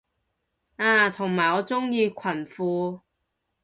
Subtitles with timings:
[0.77, 3.01] 啊同埋我鍾意裙褲